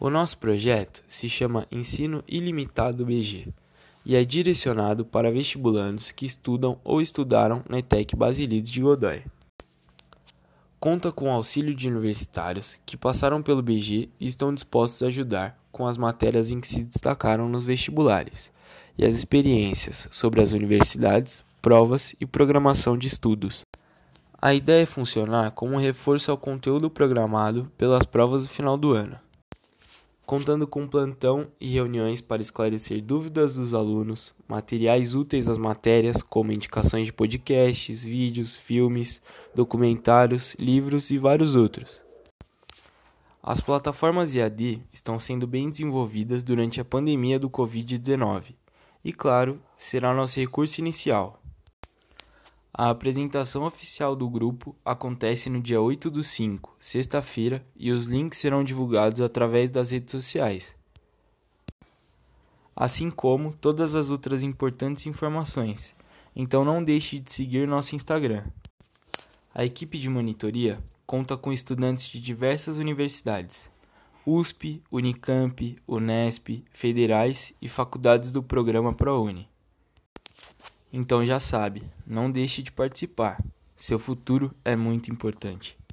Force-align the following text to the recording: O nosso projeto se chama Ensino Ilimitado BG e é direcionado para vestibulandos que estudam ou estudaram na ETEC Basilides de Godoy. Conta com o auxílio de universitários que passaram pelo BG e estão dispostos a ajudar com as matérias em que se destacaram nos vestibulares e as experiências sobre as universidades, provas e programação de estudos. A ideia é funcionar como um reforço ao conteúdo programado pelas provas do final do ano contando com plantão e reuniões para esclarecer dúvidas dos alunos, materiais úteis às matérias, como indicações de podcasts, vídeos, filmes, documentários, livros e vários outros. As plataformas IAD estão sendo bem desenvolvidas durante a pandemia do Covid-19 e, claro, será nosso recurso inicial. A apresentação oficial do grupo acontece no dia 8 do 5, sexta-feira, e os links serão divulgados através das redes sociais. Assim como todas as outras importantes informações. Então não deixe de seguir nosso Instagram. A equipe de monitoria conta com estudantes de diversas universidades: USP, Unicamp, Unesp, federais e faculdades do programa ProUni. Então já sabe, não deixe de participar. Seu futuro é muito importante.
O 0.00 0.10
nosso 0.10 0.38
projeto 0.38 1.02
se 1.08 1.28
chama 1.28 1.66
Ensino 1.72 2.22
Ilimitado 2.28 3.04
BG 3.04 3.48
e 4.06 4.14
é 4.14 4.24
direcionado 4.24 5.04
para 5.04 5.32
vestibulandos 5.32 6.12
que 6.12 6.24
estudam 6.24 6.78
ou 6.84 7.02
estudaram 7.02 7.64
na 7.68 7.80
ETEC 7.80 8.14
Basilides 8.14 8.70
de 8.70 8.80
Godoy. 8.80 9.24
Conta 10.78 11.10
com 11.10 11.26
o 11.26 11.32
auxílio 11.32 11.74
de 11.74 11.88
universitários 11.88 12.78
que 12.86 12.96
passaram 12.96 13.42
pelo 13.42 13.60
BG 13.60 14.08
e 14.20 14.28
estão 14.28 14.54
dispostos 14.54 15.02
a 15.02 15.06
ajudar 15.06 15.58
com 15.72 15.84
as 15.84 15.96
matérias 15.96 16.52
em 16.52 16.60
que 16.60 16.68
se 16.68 16.84
destacaram 16.84 17.48
nos 17.48 17.64
vestibulares 17.64 18.52
e 18.96 19.04
as 19.04 19.16
experiências 19.16 20.06
sobre 20.12 20.40
as 20.40 20.52
universidades, 20.52 21.42
provas 21.60 22.14
e 22.20 22.24
programação 22.24 22.96
de 22.96 23.08
estudos. 23.08 23.62
A 24.40 24.54
ideia 24.54 24.84
é 24.84 24.86
funcionar 24.86 25.50
como 25.50 25.74
um 25.74 25.80
reforço 25.80 26.30
ao 26.30 26.38
conteúdo 26.38 26.88
programado 26.88 27.68
pelas 27.76 28.04
provas 28.04 28.44
do 28.44 28.48
final 28.48 28.78
do 28.78 28.92
ano 28.92 29.18
contando 30.28 30.66
com 30.66 30.86
plantão 30.86 31.48
e 31.58 31.72
reuniões 31.72 32.20
para 32.20 32.42
esclarecer 32.42 33.02
dúvidas 33.02 33.54
dos 33.54 33.72
alunos, 33.72 34.34
materiais 34.46 35.14
úteis 35.14 35.48
às 35.48 35.56
matérias, 35.56 36.20
como 36.20 36.52
indicações 36.52 37.06
de 37.06 37.14
podcasts, 37.14 38.04
vídeos, 38.04 38.54
filmes, 38.54 39.22
documentários, 39.54 40.54
livros 40.58 41.10
e 41.10 41.16
vários 41.16 41.54
outros. 41.54 42.04
As 43.42 43.62
plataformas 43.62 44.34
IAD 44.34 44.82
estão 44.92 45.18
sendo 45.18 45.46
bem 45.46 45.70
desenvolvidas 45.70 46.42
durante 46.42 46.78
a 46.78 46.84
pandemia 46.84 47.38
do 47.38 47.48
Covid-19 47.48 48.54
e, 49.02 49.14
claro, 49.14 49.58
será 49.78 50.12
nosso 50.12 50.38
recurso 50.38 50.78
inicial. 50.78 51.40
A 52.80 52.90
apresentação 52.90 53.64
oficial 53.64 54.14
do 54.14 54.30
grupo 54.30 54.72
acontece 54.84 55.50
no 55.50 55.60
dia 55.60 55.80
8 55.80 56.08
do 56.08 56.22
5, 56.22 56.76
sexta-feira, 56.78 57.66
e 57.74 57.90
os 57.90 58.06
links 58.06 58.38
serão 58.38 58.62
divulgados 58.62 59.20
através 59.20 59.68
das 59.68 59.90
redes 59.90 60.12
sociais. 60.12 60.76
Assim 62.76 63.10
como 63.10 63.52
todas 63.52 63.96
as 63.96 64.12
outras 64.12 64.44
importantes 64.44 65.06
informações. 65.06 65.92
Então 66.36 66.64
não 66.64 66.84
deixe 66.84 67.18
de 67.18 67.32
seguir 67.32 67.66
nosso 67.66 67.96
Instagram. 67.96 68.44
A 69.52 69.64
equipe 69.64 69.98
de 69.98 70.08
monitoria 70.08 70.78
conta 71.04 71.36
com 71.36 71.52
estudantes 71.52 72.06
de 72.06 72.20
diversas 72.20 72.78
universidades: 72.78 73.68
USP, 74.24 74.80
Unicamp, 74.88 75.76
Unesp, 75.84 76.62
federais 76.70 77.52
e 77.60 77.68
faculdades 77.68 78.30
do 78.30 78.40
programa 78.40 78.94
ProUni. 78.94 79.48
Então 80.92 81.24
já 81.24 81.38
sabe, 81.38 81.82
não 82.06 82.30
deixe 82.30 82.62
de 82.62 82.72
participar. 82.72 83.42
Seu 83.76 83.98
futuro 83.98 84.52
é 84.64 84.74
muito 84.74 85.10
importante. 85.10 85.78